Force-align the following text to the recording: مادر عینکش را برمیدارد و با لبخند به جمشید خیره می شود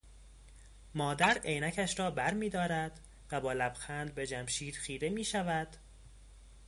مادر 0.95 1.37
عینکش 1.43 1.99
را 1.99 2.11
برمیدارد 2.11 2.99
و 3.31 3.41
با 3.41 3.53
لبخند 3.53 4.15
به 4.15 4.27
جمشید 4.27 4.75
خیره 4.75 5.09
می 5.09 5.23
شود 5.23 5.67